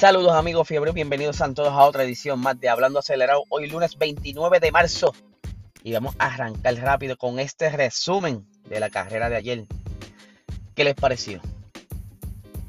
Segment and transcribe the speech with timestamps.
[0.00, 3.44] Saludos amigos fiebre, bienvenidos a todos a otra edición más de Hablando Acelerado.
[3.50, 5.14] Hoy lunes 29 de marzo
[5.82, 9.66] y vamos a arrancar rápido con este resumen de la carrera de ayer.
[10.74, 11.42] ¿Qué les pareció?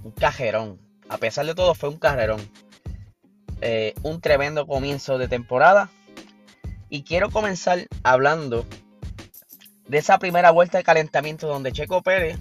[0.03, 0.77] Un cajerón.
[1.07, 2.41] A pesar de todo fue un carrerón.
[3.61, 5.89] Eh, un tremendo comienzo de temporada.
[6.89, 8.65] Y quiero comenzar hablando
[9.87, 12.37] de esa primera vuelta de calentamiento donde Checo Pérez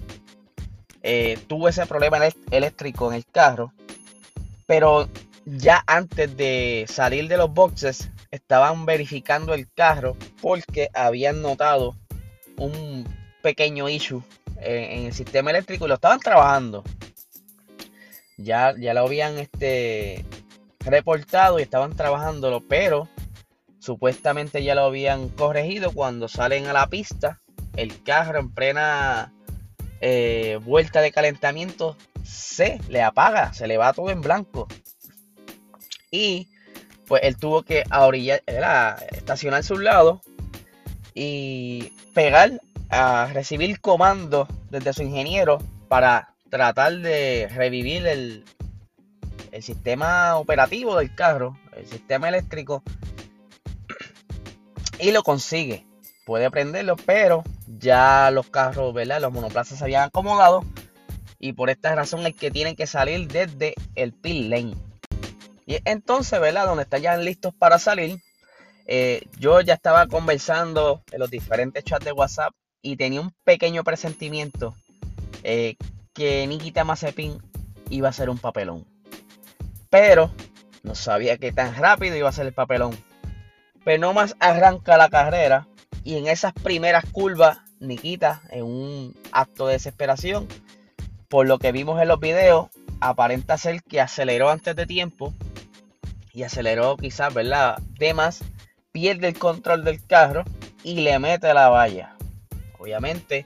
[1.01, 2.17] eh, tuvo ese problema
[2.51, 3.71] eléctrico en el carro
[4.71, 5.09] pero
[5.43, 11.97] ya antes de salir de los boxes estaban verificando el carro porque habían notado
[12.55, 13.05] un
[13.41, 14.23] pequeño issue
[14.61, 16.85] en, el sistema eléctrico y lo estaban trabajando.
[18.37, 20.23] Ya, ya lo habían este,
[20.79, 23.09] reportado y estaban trabajándolo, pero
[23.79, 27.41] supuestamente ya lo habían corregido cuando salen a la pista.
[27.75, 29.33] El carro en plena
[29.99, 31.97] eh, vuelta de calentamiento
[32.31, 34.67] se le apaga, se le va todo en blanco.
[36.09, 36.47] Y
[37.07, 38.41] pues él tuvo que a orillar,
[39.11, 40.21] estacionarse a lado
[41.13, 45.59] y pegar a recibir comando desde su ingeniero
[45.89, 48.45] para tratar de revivir el,
[49.51, 52.81] el sistema operativo del carro, el sistema eléctrico,
[54.99, 55.85] y lo consigue.
[56.25, 59.19] Puede prenderlo, pero ya los carros, ¿verdad?
[59.19, 60.63] Los monoplazas se habían acomodado
[61.41, 64.75] y por esta razón es que tienen que salir desde el pit lane.
[65.65, 66.67] Y entonces, ¿verdad?
[66.67, 68.21] Donde están ya listos para salir,
[68.85, 72.53] eh, yo ya estaba conversando en los diferentes chats de WhatsApp
[72.83, 74.75] y tenía un pequeño presentimiento
[75.43, 75.77] eh,
[76.13, 77.41] que Nikita Mazepin
[77.89, 78.85] iba a ser un papelón.
[79.89, 80.31] Pero
[80.83, 82.95] no sabía que tan rápido iba a ser el papelón.
[83.83, 85.67] Pero no más arranca la carrera
[86.03, 90.47] y en esas primeras curvas, Nikita, en un acto de desesperación,
[91.31, 92.67] por lo que vimos en los videos,
[92.99, 95.33] aparenta ser que aceleró antes de tiempo
[96.33, 97.79] y aceleró quizás, ¿verdad?
[97.97, 98.43] De más,
[98.91, 100.43] pierde el control del carro
[100.83, 102.17] y le mete la valla.
[102.77, 103.45] Obviamente,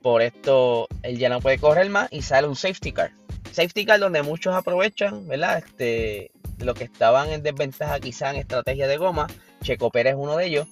[0.00, 3.10] por esto él ya no puede correr más y sale un safety car.
[3.50, 5.58] Safety car donde muchos aprovechan, ¿verdad?
[5.58, 9.26] Este, lo que estaban en desventaja quizás en estrategia de goma.
[9.60, 10.68] Checo Pérez es uno de ellos.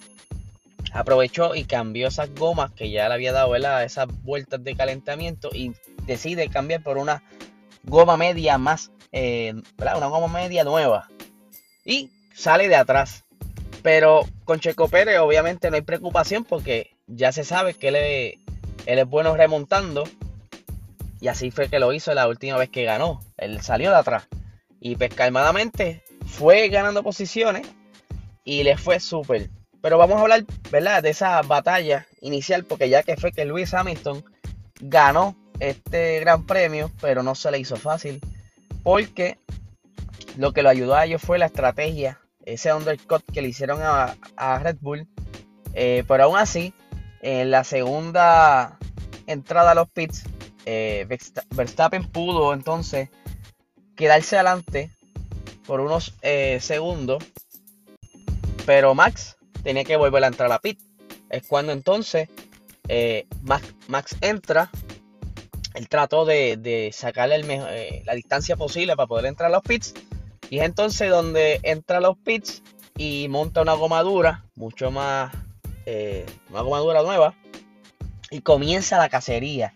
[0.93, 3.83] Aprovechó y cambió esas gomas que ya le había dado, ¿verdad?
[3.83, 5.73] Esas vueltas de calentamiento y
[6.07, 7.23] decide cambiar por una
[7.85, 11.09] goma media más, eh, Una goma media nueva.
[11.85, 13.25] Y sale de atrás.
[13.83, 18.39] Pero con Checo Pérez obviamente no hay preocupación porque ya se sabe que él
[18.87, 20.05] es, bueno remontando.
[21.21, 23.21] Y así fue que lo hizo la última vez que ganó.
[23.37, 24.29] Él salió de atrás.
[24.81, 27.67] Y pues calmadamente fue ganando posiciones
[28.45, 29.51] y le fue súper.
[29.81, 31.03] Pero vamos a hablar, ¿verdad?
[31.03, 34.25] De esa batalla inicial porque ya que fue que Luis Hamilton
[34.81, 38.21] ganó este gran premio, pero no se le hizo fácil
[38.83, 39.39] porque
[40.37, 44.59] lo que lo ayudó a ellos fue la estrategia, ese undercut que le hicieron a,
[44.59, 45.07] Red Bull.
[45.75, 46.75] Eh, pero aún así,
[47.21, 48.79] en la segunda
[49.27, 50.25] entrada a los pits,
[50.67, 51.07] eh,
[51.51, 53.09] Verstappen pudo entonces
[53.95, 54.91] quedarse adelante
[55.67, 57.25] por unos eh, segundos.
[58.67, 60.81] Pero Max tenía que volver a entrar a la pit.
[61.31, 62.29] Es cuando entonces
[63.43, 64.71] Max, Max entra
[65.75, 69.95] él trató de, sacarle eh, la distancia posible para poder entrar a los pits.
[70.51, 72.63] Y es entonces donde entra a los pits
[72.97, 75.33] y monta una gomadura, mucho más,
[75.87, 77.35] eh, una gomadura nueva.
[78.31, 79.75] Y comienza la cacería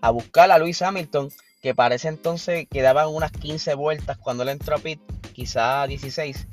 [0.00, 1.30] a buscar a Luis Hamilton,
[1.60, 5.00] que parece entonces quedaban unas 15 vueltas cuando él entró a pit,
[5.32, 6.46] quizá 16.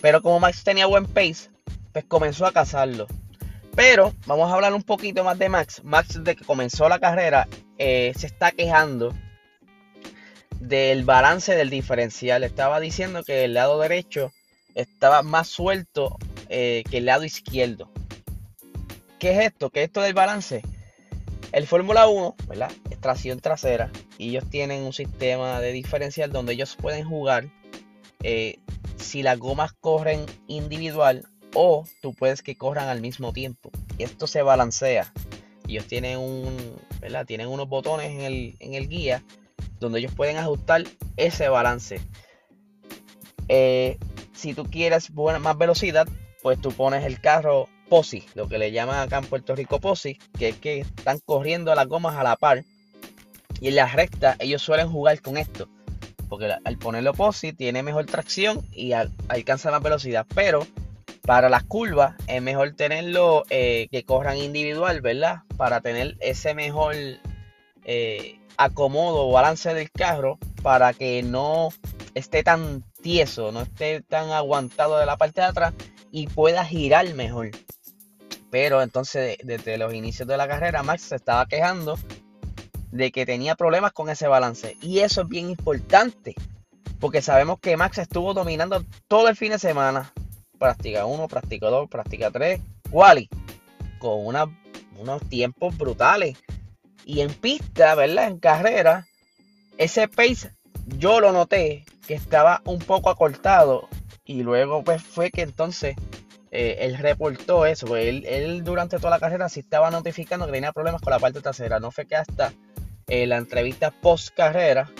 [0.00, 1.50] Pero como Max tenía buen pace,
[1.92, 3.06] pues comenzó a cazarlo.
[3.82, 5.80] Pero vamos a hablar un poquito más de Max.
[5.84, 7.48] Max, desde que comenzó la carrera,
[7.78, 9.14] eh, se está quejando
[10.60, 12.44] del balance del diferencial.
[12.44, 14.32] Estaba diciendo que el lado derecho
[14.74, 16.18] estaba más suelto
[16.50, 17.90] eh, que el lado izquierdo.
[19.18, 19.70] ¿Qué es esto?
[19.70, 20.60] ¿Qué es esto del balance?
[21.50, 22.70] El Fórmula 1, ¿verdad?
[22.90, 23.90] Es tracción trasera.
[24.18, 27.48] Y ellos tienen un sistema de diferencial donde ellos pueden jugar
[28.22, 28.58] eh,
[28.98, 33.70] si las gomas corren individual o tú puedes que corran al mismo tiempo.
[33.98, 35.12] Esto se balancea.
[35.68, 37.26] Ellos tienen un, ¿verdad?
[37.26, 39.22] Tienen unos botones en el, en el guía
[39.78, 40.84] donde ellos pueden ajustar
[41.16, 42.00] ese balance.
[43.48, 43.98] Eh,
[44.32, 46.06] si tú quieres buena, más velocidad,
[46.42, 50.18] pues tú pones el carro POSI, lo que le llaman acá en Puerto Rico POSI,
[50.38, 52.64] que es que están corriendo las gomas a la par.
[53.60, 55.68] Y en la recta ellos suelen jugar con esto.
[56.28, 60.26] Porque al ponerlo POSI tiene mejor tracción y alcanza más velocidad.
[60.34, 60.66] Pero
[61.30, 65.42] para las curvas es mejor tenerlo eh, que corran individual, ¿verdad?
[65.56, 66.96] Para tener ese mejor
[67.84, 71.68] eh, acomodo o balance del carro para que no
[72.16, 75.72] esté tan tieso, no esté tan aguantado de la parte de atrás
[76.10, 77.52] y pueda girar mejor.
[78.50, 81.96] Pero entonces desde los inicios de la carrera Max se estaba quejando
[82.90, 84.76] de que tenía problemas con ese balance.
[84.82, 86.34] Y eso es bien importante.
[86.98, 90.12] Porque sabemos que Max estuvo dominando todo el fin de semana.
[90.60, 92.60] Práctica 1, práctica 2, práctica 3,
[92.90, 93.30] Wally.
[93.98, 96.36] Con unos tiempos brutales.
[97.06, 98.28] Y en pista, ¿verdad?
[98.28, 99.06] En carrera,
[99.78, 100.52] ese pace
[100.98, 103.88] yo lo noté que estaba un poco acortado.
[104.26, 105.96] Y luego pues fue que entonces
[106.50, 107.96] eh, él reportó eso.
[107.96, 111.80] Él, durante toda la carrera sí estaba notificando que tenía problemas con la parte trasera.
[111.80, 112.52] No fue que hasta
[113.08, 114.90] eh, la entrevista post carrera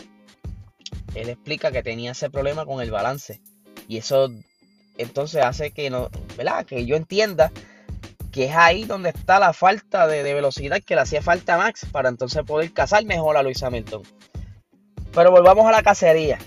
[1.15, 3.43] él explica que tenía ese problema con el balance.
[3.89, 4.31] Y eso
[4.99, 6.65] entonces hace que no, ¿verdad?
[6.67, 7.53] Que yo entienda
[8.31, 11.87] que es ahí donde está la falta de, velocidad que le hacía falta a Max
[11.91, 14.03] para entonces poder cazar mejor a Luis Hamilton.
[15.13, 16.39] Pero volvamos a la cacería.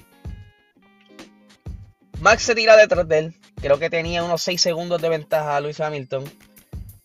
[2.21, 3.35] Max se tira detrás de él.
[3.61, 6.23] Creo que tenía unos 6 segundos de ventaja a Luis Hamilton.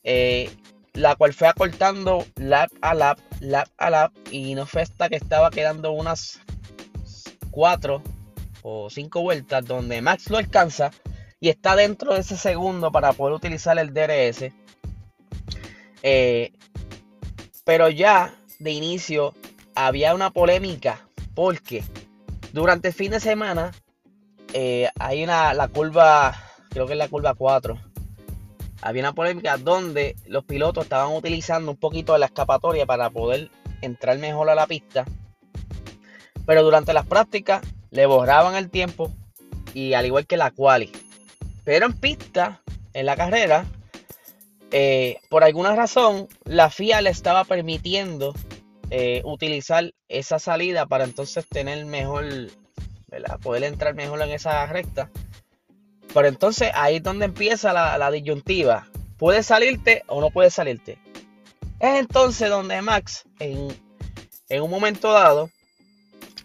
[0.05, 0.51] Eh,
[0.95, 4.13] la cual fue acortando lap a lap, lap a lap.
[4.31, 6.41] Y no fue hasta que estaba quedando unas
[7.51, 8.03] 4
[8.63, 10.93] o 5 vueltas donde Max lo alcanza
[11.41, 14.53] y está dentro de ese segundo para poder utilizar el DRS.
[16.03, 16.53] Eh,
[17.65, 19.35] pero ya de inicio
[19.75, 21.85] había una polémica porque
[22.53, 23.73] durante el fin de semana
[24.55, 26.35] eh, hay una la curva,
[26.71, 27.79] creo que es la curva 4.
[28.81, 33.51] Había una polémica donde los pilotos estaban utilizando un poquito de la escapatoria para poder
[33.83, 35.05] entrar mejor a la pista.
[36.47, 39.13] Pero durante las prácticas le borraban el tiempo
[39.75, 40.93] y al igual que la quali.
[41.69, 42.63] Pero en pista,
[42.95, 43.67] en la carrera,
[44.71, 48.33] eh, por alguna razón, la FIA le estaba permitiendo
[48.89, 52.25] eh, utilizar esa salida para entonces tener mejor,
[53.43, 55.11] poder entrar mejor en esa recta.
[56.15, 58.89] Pero entonces ahí es donde empieza la, disyuntiva.
[59.19, 60.99] ¿Puedes salirte o no puedes salirte?
[61.81, 65.51] Es entonces donde Max, en un momento dado,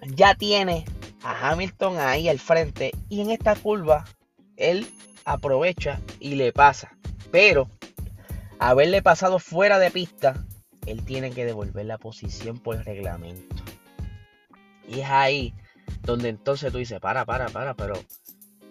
[0.02, 0.84] ya tiene
[1.24, 4.04] a Hamilton ahí al frente y en esta curva
[4.58, 4.86] él
[5.26, 6.96] aprovecha y le pasa.
[7.32, 7.70] Pero
[8.60, 10.46] haberle pasado fuera de pista,
[10.86, 13.56] él tiene que devolver la posición por el reglamento.
[14.88, 15.54] Y es ahí
[16.02, 17.96] donde entonces tú dices, para, para, para, pero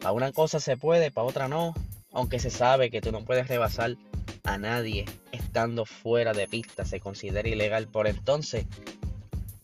[0.01, 1.75] para una cosa se puede, para otra no.
[2.13, 3.97] Aunque se sabe que tú no puedes rebasar
[4.45, 7.89] a nadie estando fuera de pista, se considera ilegal.
[7.89, 8.67] Por entonces,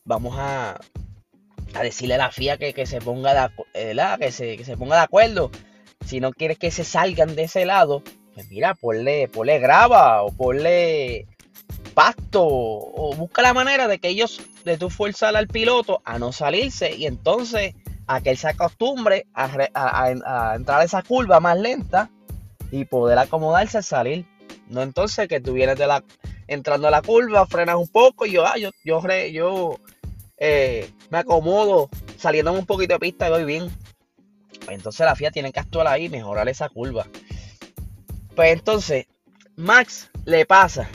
[0.04, 0.80] vamos a,
[1.74, 4.96] a decirle a la FIA que, se ponga de, eh, que, se, que se ponga
[4.96, 5.50] de acuerdo
[6.04, 8.02] si no quieres que se salgan de ese lado,
[8.34, 11.26] pues mira, ponle, ponle grava o ponle
[11.94, 16.32] pasto o busca la manera de que ellos, de tu fuerza al piloto a no
[16.32, 17.74] salirse y entonces
[18.06, 22.10] a que él se acostumbre a, entrar a esa curva más lenta
[22.70, 24.26] y poder acomodarse al salir.
[24.68, 26.04] No entonces que tú vienes de la,
[26.46, 29.78] entrando a la curva, frenas un poco y yo, ah, yo, yo, yo
[30.38, 33.70] eh, me acomodo saliendo un poquito de pista y voy bien.
[34.68, 37.06] Pues entonces la FIA tiene que actuar ahí y mejorar esa curva.
[38.36, 39.06] Pues entonces,
[39.56, 40.90] Max le pasa.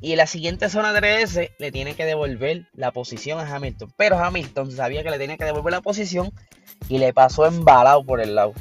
[0.00, 3.92] Y en la siguiente zona de DRS le tiene que devolver la posición a Hamilton.
[3.98, 6.32] Pero Hamilton sabía que le tenía que devolver la posición
[6.88, 8.54] y le pasó embalado por el lado.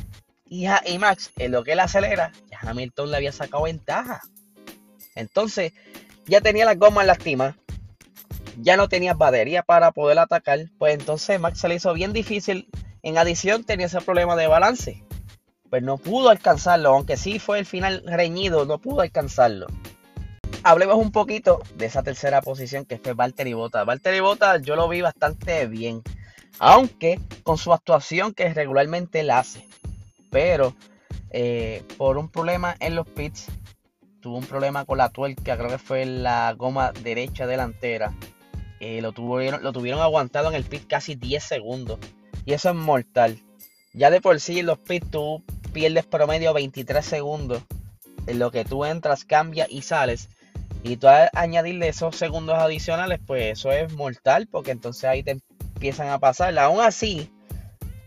[0.50, 4.20] Y, y Max, en lo que él acelera, ya Hamilton le había sacado ventaja.
[5.16, 5.72] Entonces,
[6.26, 7.56] ya tenía las gomas lastimadas.
[8.58, 10.60] Ya no tenía batería para poder atacar.
[10.78, 12.68] Pues entonces Max se le hizo bien difícil
[13.04, 15.04] en adición tenía ese problema de balance.
[15.70, 19.68] Pues no pudo alcanzarlo, aunque sí fue el final reñido, no pudo alcanzarlo.
[20.64, 23.86] Hablemos un poquito de esa tercera posición que fue Valtteri Bottas.
[23.86, 26.04] Valtteri Bottas yo lo vi bastante bien,
[26.60, 29.66] aunque con su actuación que regularmente él hace.
[30.30, 30.76] Pero
[31.32, 33.48] eh, por un problema en los pits,
[34.22, 38.14] tuvo un problema con la tuerca, creo que fue la goma derecha delantera.
[38.80, 42.00] Eh, lo, tuvieron, lo tuvieron aguantado en el pit casi 10 segundos.
[42.46, 43.40] Y eso es mortal.
[43.94, 45.44] Ya de por sí los pits tú
[45.74, 47.64] pierdes promedio 23 segundos.
[48.28, 50.30] En lo que tú entras, cambias y sales.
[50.84, 54.48] Y tú añadirle esos segundos adicionales, pues eso es mortal.
[54.50, 55.40] Porque entonces ahí te
[55.76, 56.58] empiezan a pasar.
[56.60, 57.30] Aún así,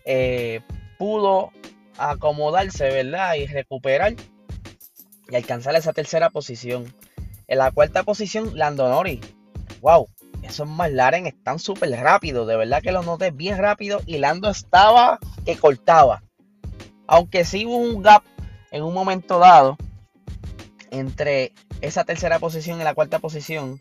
[0.04, 0.60] eh,
[0.98, 1.50] pudo
[1.98, 3.34] acomodarse, ¿verdad?
[3.34, 4.14] Y recuperar.
[5.28, 6.92] Y alcanzar esa tercera posición.
[7.46, 9.20] En la cuarta posición, Lando Norris.
[9.80, 10.08] Wow,
[10.44, 12.46] esos McLaren están súper rápidos.
[12.46, 14.00] De verdad que los noté bien rápido.
[14.06, 16.22] Y Lando estaba que cortaba.
[17.06, 18.22] Aunque sí hubo un gap
[18.70, 19.76] en un momento dado
[20.90, 23.80] entre esa tercera posición y la cuarta posición.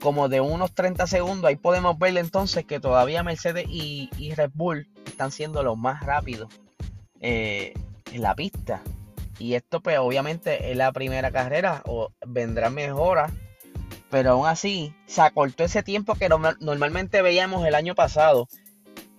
[0.00, 1.48] Como de unos 30 segundos.
[1.48, 6.48] Ahí podemos ver entonces que todavía Mercedes y, Red Bull están siendo los más rápidos
[7.20, 7.72] eh,
[8.12, 8.82] en la pista.
[9.38, 13.32] Y esto pues obviamente es la primera carrera o vendrán mejoras.
[14.10, 18.48] Pero aún así se acortó ese tiempo que normalmente veíamos el año pasado.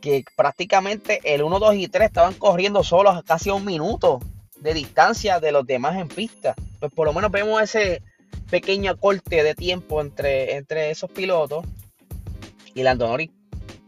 [0.01, 4.19] Que prácticamente el 1, 2 y 3 estaban corriendo solos casi a un minuto
[4.59, 6.55] de distancia de los demás en pista.
[6.79, 8.01] Pues por lo menos vemos ese
[8.49, 11.65] pequeño corte de tiempo entre, entre esos pilotos.
[12.73, 13.31] Y Lando Norris,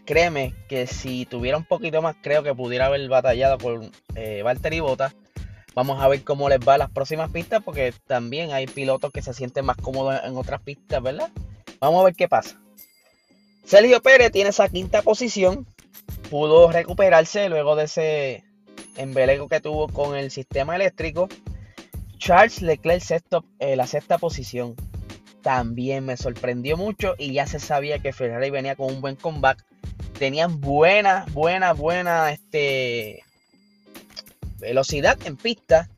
[0.05, 4.79] créeme que si tuviera un poquito más, creo que pudiera haber batallado con eh, Valtteri
[4.79, 5.15] Bottas
[5.75, 9.33] Vamos a ver cómo les va las próximas pistas, porque también hay pilotos que se
[9.33, 11.29] sienten más cómodos en otras pistas, ¿verdad?
[11.79, 12.59] Vamos a ver qué pasa.
[13.63, 15.67] Sergio Pérez tiene esa quinta posición.
[16.29, 18.43] Pudo recuperarse luego de ese
[18.97, 21.29] embeleco que tuvo con el sistema eléctrico.
[22.17, 24.75] Charles Leclerc sexto, eh, la sexta posición.
[25.41, 29.63] También me sorprendió mucho y ya se sabía que Ferrari venía con un buen comeback.
[30.17, 33.23] Tenían buena, buena, buena este,
[34.59, 35.89] velocidad en pista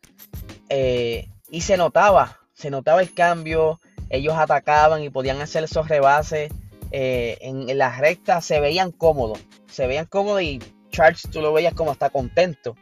[0.70, 6.52] eh, y se notaba, se notaba el cambio, ellos atacaban y podían hacer esos rebases
[6.92, 9.40] eh, en, las rectas, se veían cómodos,
[9.70, 12.76] se veían cómodos y Charles tú lo veías como está contento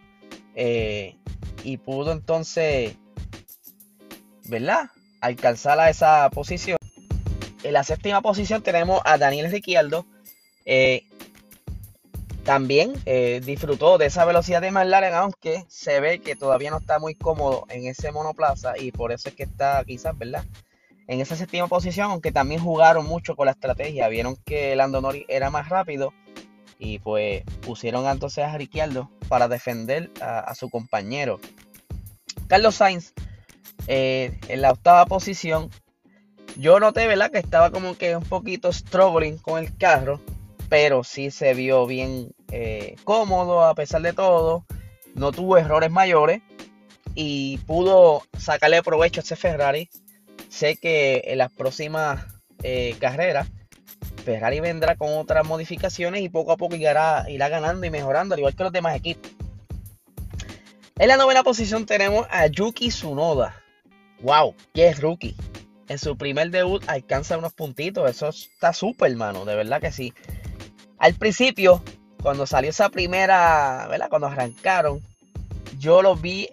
[0.55, 1.15] eh,
[1.63, 2.95] y pudo entonces,
[4.45, 4.89] ¿verdad?
[5.21, 6.77] Alcanzar a esa posición.
[7.63, 10.05] En la séptima posición tenemos a Daniel Ricciardo.
[12.49, 16.97] También eh, disfrutó de esa velocidad de McLaren, aunque se ve que todavía no está
[16.97, 20.43] muy cómodo en ese monoplaza y por eso es que está quizás, ¿verdad?
[21.05, 25.25] En esa séptima posición, aunque también jugaron mucho con la estrategia, vieron que Lando Norris
[25.27, 26.11] era más rápido
[26.79, 31.39] y pues pusieron entonces a Ricciardo para defender a, su compañero.
[32.47, 33.13] Carlos Sainz
[33.85, 35.69] eh, en la octava posición.
[36.57, 37.29] Yo noté, ¿verdad?
[37.29, 40.19] Que estaba como que un poquito struggling con el carro
[40.69, 44.65] pero sí se vio bien eh, cómodo a pesar de todo.
[45.15, 46.41] No tuvo errores mayores
[47.15, 49.89] y pudo sacarle provecho a ese Ferrari.
[50.49, 52.25] Sé que en las próximas
[52.63, 53.47] eh, carreras
[54.23, 58.39] Ferrari vendrá con otras modificaciones y poco a poco irá, irá ganando y mejorando, al
[58.39, 59.31] igual que los demás equipos.
[60.97, 63.55] En la novena posición tenemos a Yuki Tsunoda.
[64.21, 64.53] ¡Wow!
[64.73, 65.35] ¡Qué rookie!
[65.87, 68.09] En su primer debut alcanza unos puntitos.
[68.09, 69.45] Eso está súper, hermano.
[69.45, 70.13] De verdad que sí.
[70.99, 71.81] Al principio,
[72.21, 74.09] cuando salió esa primera, ¿verdad?
[74.09, 75.01] Cuando arrancaron,
[75.79, 76.49] yo los vi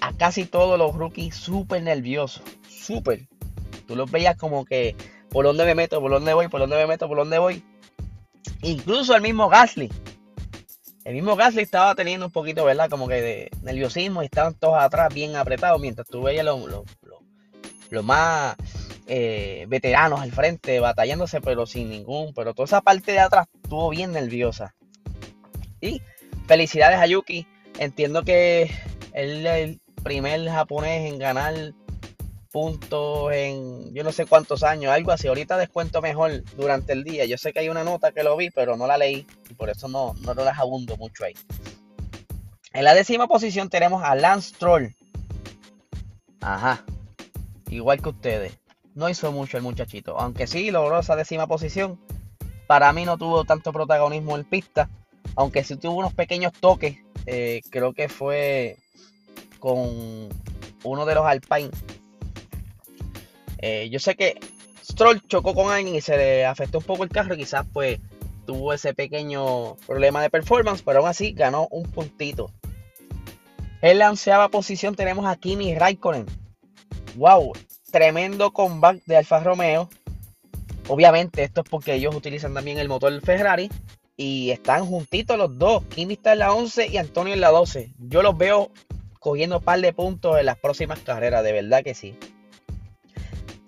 [0.00, 3.28] a casi todos los rookies súper nerviosos, súper.
[3.86, 4.96] Tú los veías como que,
[5.28, 6.00] ¿por dónde me meto?
[6.00, 6.48] ¿Por dónde voy?
[6.48, 7.08] ¿Por dónde me meto?
[7.08, 7.62] ¿Por dónde voy?
[8.62, 9.90] Incluso el mismo Gasly.
[11.04, 12.88] El mismo Gasly estaba teniendo un poquito, ¿verdad?
[12.88, 18.56] Como que de nerviosismo y estaban todos atrás bien apretados mientras tú veías lo, más
[19.12, 22.32] eh, veteranos al frente, batallándose, pero sin ningún.
[22.32, 24.76] Pero toda esa parte de atrás estuvo bien nerviosa.
[25.80, 26.00] Y
[26.46, 27.44] felicidades a Yuki.
[27.80, 28.70] Entiendo que
[29.12, 31.54] él es el primer japonés en ganar
[32.52, 35.26] puntos en yo no sé cuántos años, algo así.
[35.26, 37.24] Ahorita descuento mejor durante el día.
[37.24, 39.70] Yo sé que hay una nota que lo vi, pero no la leí y por
[39.70, 41.34] eso no, no lo abundo mucho ahí.
[42.72, 44.90] En la décima posición tenemos a Lance Troll.
[46.40, 46.84] Ajá.
[47.68, 48.60] Igual que ustedes
[48.94, 50.18] no hizo mucho el muchachito.
[50.18, 51.98] Aunque sí logró esa décima posición.
[52.66, 54.88] Para mí no tuvo tanto protagonismo en pista.
[55.36, 56.98] Aunque sí tuvo unos pequeños toques.
[57.26, 58.76] Eh, creo que fue
[59.58, 60.28] con
[60.84, 61.70] uno de los Alpine.
[63.58, 64.38] Eh, yo sé que
[64.82, 67.36] Stroll chocó con alguien y se le afectó un poco el carro.
[67.36, 67.98] Quizás pues
[68.46, 70.82] tuvo ese pequeño problema de performance.
[70.82, 72.50] Pero aún así ganó un puntito.
[73.82, 76.26] En la onceava posición tenemos a Kimi Raikkonen.
[77.16, 77.52] Wow,
[77.90, 79.88] tremendo comeback de Alfa Romeo.
[80.88, 83.70] Obviamente, esto es porque ellos utilizan también el motor Ferrari.
[84.16, 85.84] Y están juntitos los dos.
[85.86, 87.92] Kimi está en la 11 y Antonio en la 12.
[87.98, 88.70] Yo los veo
[89.18, 91.42] cogiendo un par de puntos en las próximas carreras.
[91.42, 92.14] De verdad que sí.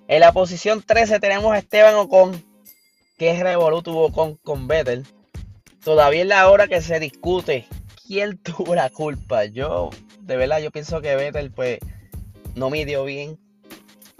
[0.08, 2.44] En la posición 13 tenemos a Esteban Ocon.
[3.16, 5.06] Que revolú tuvo Ocon con Vettel.
[5.84, 7.66] Todavía es la hora que se discute
[8.06, 9.46] quién tuvo la culpa.
[9.46, 11.78] Yo, de verdad, yo pienso que Vettel pues
[12.54, 13.38] no midió bien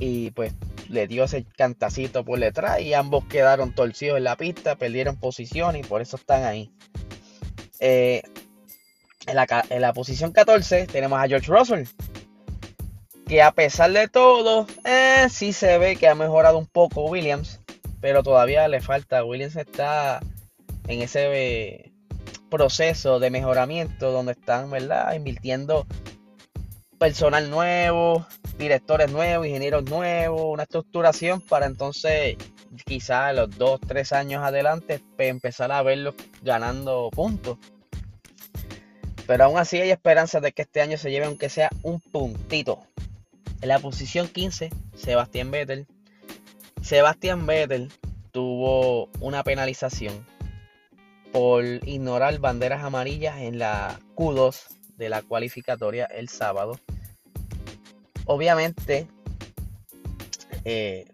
[0.05, 0.53] y pues
[0.89, 5.77] le dio ese cantacito por detrás y ambos quedaron torcidos en la pista, perdieron posición
[5.77, 6.73] y por eso están ahí.
[7.79, 8.21] Eh,
[9.29, 11.85] en, la, posición 14 tenemos a George Russell,
[13.29, 17.61] que a pesar de todo, eh, sí se ve que ha mejorado un poco Williams,
[18.01, 19.25] pero todavía le falta.
[19.25, 20.19] Williams está
[20.89, 21.93] en ese eh,
[22.51, 25.15] proceso de mejoramiento donde están, ¿verdad?
[25.15, 25.87] Invirtiendo
[26.99, 28.27] personal nuevo,
[28.59, 32.37] directores nuevos, ingenieros nuevos, una estructuración para entonces
[32.85, 37.59] quizás los dos, tres años adelante empezar a verlos ganando puntos.
[39.27, 42.81] pero aún así hay esperanza de que este año se lleve aunque sea un puntito.
[43.61, 45.87] En la posición 15, Sebastián Vettel.
[46.83, 47.93] Sebastián Vettel
[48.33, 50.27] tuvo una penalización
[51.33, 54.57] por ignorar banderas amarillas en la Q2
[54.97, 56.79] de la cualificatoria el sábado.
[58.27, 59.09] Obviamente,
[60.65, 61.07] eh,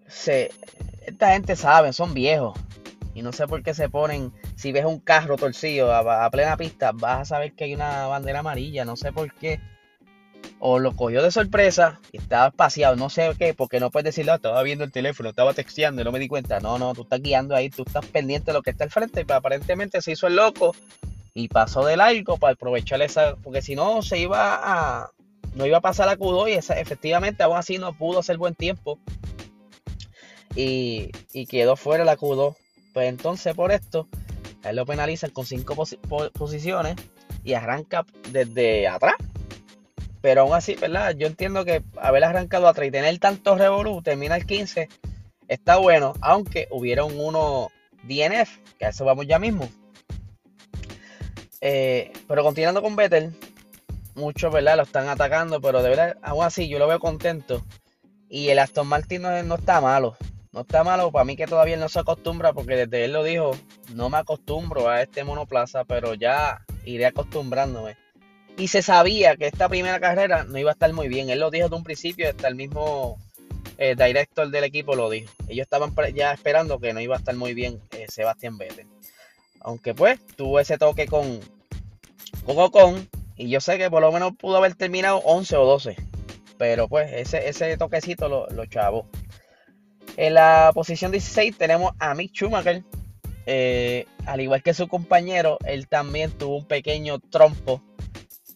[1.07, 2.59] esta gente sabe, son viejos.
[3.15, 6.93] Y no sé por qué se ponen, si ves un carro torcido a, plena pista,
[6.93, 8.85] vas a saber que hay una bandera amarilla.
[8.85, 9.61] No sé por qué.
[10.61, 14.37] O lo cogió de sorpresa estaba espaciado, no sé qué, porque no puedes decirlo, ah,
[14.37, 16.61] estaba viendo el teléfono, estaba texteando y no me di cuenta.
[16.61, 19.25] No, no, tú estás guiando ahí, tú estás pendiente de lo que está al frente,
[19.25, 20.75] pero aparentemente se hizo el loco
[21.35, 25.11] y pasó de largo para aprovechar esa, porque si no se iba a,
[25.55, 28.99] no iba a pasar a Q2 y efectivamente aún así no pudo hacer buen tiempo
[30.55, 31.11] y,
[31.47, 32.57] quedó fuera la Q2.
[32.93, 34.09] Pues entonces por esto,
[34.65, 35.77] él lo penalizan con cinco
[36.33, 36.97] posiciones
[37.45, 39.15] y arranca desde atrás.
[40.21, 41.15] Pero aún así, ¿verdad?
[41.17, 44.89] Yo entiendo que haber arrancado atrás y tener tantos revolú, termina el 15,
[45.47, 47.69] está bueno, aunque hubieron uno
[48.03, 49.69] DNF, que a eso vamos ya mismo.
[51.61, 53.33] Eh, pero continuando con Vettel,
[54.19, 54.77] muchos, ¿verdad?
[54.77, 57.65] Lo están atacando, pero de verdad, aún así yo lo veo contento.
[58.29, 60.17] Y el Aston Martin no, está malo.
[60.53, 63.53] No está malo, para mí que todavía no se acostumbra, porque desde él lo dijo,
[63.95, 67.97] no me acostumbro a este monoplaza, pero ya iré acostumbrándome.
[68.57, 71.31] Y se sabía que esta primera carrera no iba a estar muy bien.
[71.31, 73.19] Él lo dijo de un principio, hasta el mismo
[73.79, 75.33] eh, director del equipo lo dijo.
[75.47, 78.89] Ellos estaban ya esperando que no iba a estar muy bien eh, Sebastián Vettel.
[79.61, 81.41] Aunque pues tuvo ese toque con,
[82.45, 83.09] con.
[83.39, 85.97] Y yo sé que por lo menos pudo haber terminado 11 o 12.
[86.59, 89.09] Pero pues ese, ese toquecito lo, lo chavó.
[90.17, 92.83] En la posición 16 tenemos a Mick Schumacher.
[93.47, 97.81] Eh, al igual que su compañero, él también tuvo un pequeño trompo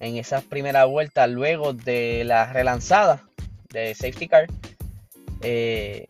[0.01, 3.23] en esas primeras vueltas luego de la relanzada
[3.71, 4.49] de safety car.
[5.42, 6.09] Eh,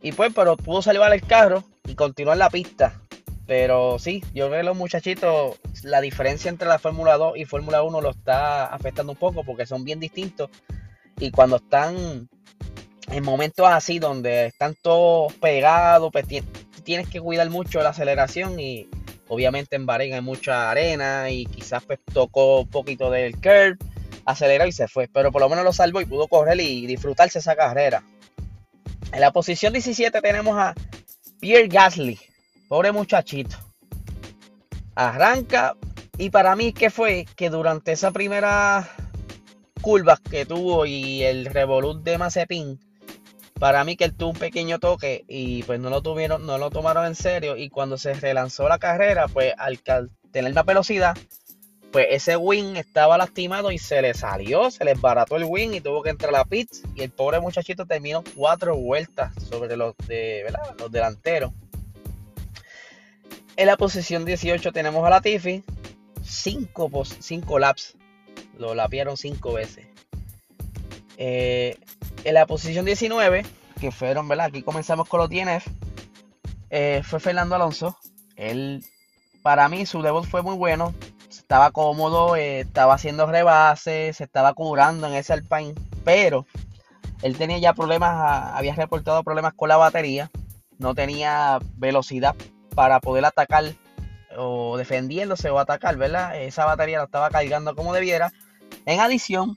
[0.00, 3.00] y pues, pero pudo salvar el carro y continuar la pista.
[3.46, 7.82] Pero sí, yo creo que los muchachitos, la diferencia entre la Fórmula 2 y Fórmula
[7.82, 10.48] 1 lo está afectando un poco porque son bien distintos.
[11.18, 12.28] Y cuando están
[13.10, 16.26] en momentos así donde están todos pegados, pues
[16.84, 18.88] tienes que cuidar mucho la aceleración y
[19.28, 23.76] obviamente en Bahrein hay mucha arena y quizás pues tocó un poquito del curve,
[24.24, 25.06] aceleró y se fue.
[25.12, 28.02] Pero por lo menos lo salvó y pudo correr y disfrutarse esa carrera.
[29.12, 30.74] En la posición 17 tenemos a
[31.40, 32.18] Pierre Gasly
[32.74, 33.56] Pobre muchachito.
[34.96, 35.76] Arranca.
[36.18, 37.24] Y para mí, ¿qué fue?
[37.36, 38.88] Que durante esa primera
[39.80, 42.80] curva que tuvo y el revolut de Mazepin,
[43.60, 46.70] para mí que él tuvo un pequeño toque y pues no lo tuvieron, no lo
[46.70, 47.56] tomaron en serio.
[47.56, 49.78] Y cuando se relanzó la carrera, pues al
[50.32, 51.16] tener más velocidad,
[51.92, 55.80] pues ese wing estaba lastimado y se le salió, se le esbarató el wing y
[55.80, 56.68] tuvo que entrar a la pit.
[56.96, 60.44] Y el pobre muchachito terminó cuatro vueltas sobre los de
[60.76, 61.52] los delanteros.
[63.56, 65.62] En la posición 18 tenemos a Latifi.
[66.22, 67.96] 5 cinco, laps.
[68.58, 69.86] Lo lapiaron 5 veces.
[71.18, 71.76] Eh,
[72.24, 73.44] en la posición 19,
[73.80, 74.46] que fueron, ¿verdad?
[74.46, 75.68] Aquí comenzamos con los DNF.
[76.70, 77.96] Eh, fue Fernando Alonso.
[78.34, 78.84] Él,
[79.42, 80.92] para mí, su debut fue muy bueno.
[81.30, 85.74] Estaba cómodo, eh, estaba haciendo rebases, se estaba curando en ese Alpine.
[86.04, 86.46] Pero
[87.22, 90.30] él tenía ya problemas, había reportado problemas con la batería.
[90.78, 92.34] No tenía velocidad
[92.74, 93.74] para poder atacar
[94.36, 96.40] o defendiéndose o atacar, ¿verdad?
[96.40, 98.32] Esa batería la estaba cargando como debiera.
[98.86, 99.56] En adición,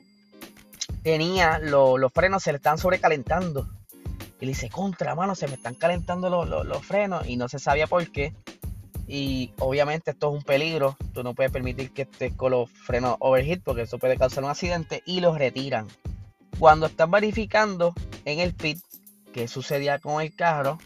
[1.03, 3.67] tenía los frenos, se le están sobrecalentando.
[4.39, 7.27] Y le dice, contra, mano, se me están calentando los, frenos.
[7.27, 8.33] Y no se sabía por qué.
[9.07, 10.95] Y obviamente esto es un peligro.
[11.13, 14.51] Tú no puedes permitir que estés con los frenos overheat porque eso puede causar un
[14.51, 15.01] accidente.
[15.05, 15.87] Y los retiran.
[16.59, 17.93] Cuando están verificando
[18.25, 18.79] en el pit
[19.33, 20.77] qué sucedía con el carro,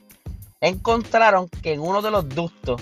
[0.62, 2.82] encontraron que en uno de los ductos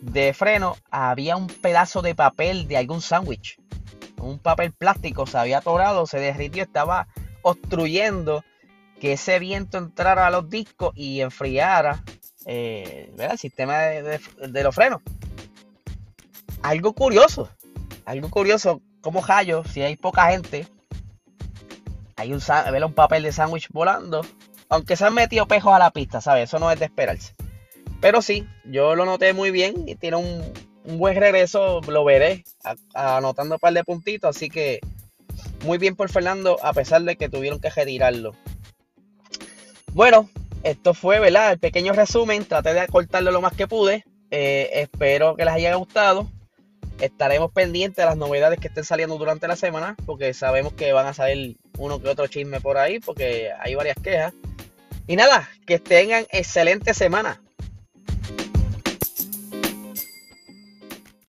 [0.00, 3.58] de freno había un pedazo de papel de algún sándwich.
[4.18, 7.08] Un papel plástico se había atorado, se derritió, estaba
[7.42, 8.44] obstruyendo
[9.00, 12.02] que ese viento entrara a los discos y enfriara
[12.46, 15.02] eh, el sistema de, los frenos.
[16.62, 17.50] Algo curioso,
[18.04, 20.66] algo curioso, como hallo, si hay poca gente,
[22.16, 22.40] hay un,
[22.84, 24.22] un papel de sándwich volando
[24.68, 26.44] aunque se han metido pejos a la pista, ¿sabes?
[26.44, 27.34] Eso no es de esperarse.
[28.00, 30.42] Pero sí, yo lo noté muy bien y tiene un,
[30.98, 32.44] buen regreso, lo veré,
[32.94, 34.80] anotando un par de puntitos, así que
[35.64, 38.34] muy bien por Fernando, a pesar de que tuvieron que retirarlo.
[39.92, 40.28] Bueno,
[40.62, 41.52] esto fue, ¿verdad?
[41.52, 44.04] El pequeño resumen, traté de acortarlo lo más que pude.
[44.30, 46.30] Eh, espero que les haya gustado.
[47.00, 51.06] Estaremos pendientes de las novedades que estén saliendo durante la semana, porque sabemos que van
[51.06, 54.32] a salir uno que otro chisme por ahí, porque hay varias quejas.
[55.06, 57.40] Y nada, que tengan excelente semana.